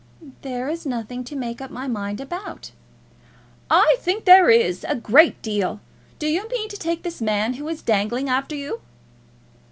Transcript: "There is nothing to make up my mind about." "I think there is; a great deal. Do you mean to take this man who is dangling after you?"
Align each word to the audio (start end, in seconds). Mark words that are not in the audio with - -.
"There 0.41 0.67
is 0.67 0.83
nothing 0.83 1.23
to 1.25 1.35
make 1.35 1.61
up 1.61 1.69
my 1.69 1.87
mind 1.87 2.19
about." 2.19 2.71
"I 3.69 3.97
think 3.99 4.25
there 4.25 4.49
is; 4.49 4.83
a 4.89 4.95
great 4.95 5.39
deal. 5.43 5.79
Do 6.17 6.25
you 6.25 6.49
mean 6.49 6.69
to 6.69 6.77
take 6.77 7.03
this 7.03 7.21
man 7.21 7.53
who 7.53 7.67
is 7.67 7.83
dangling 7.83 8.27
after 8.27 8.55
you?" 8.55 8.81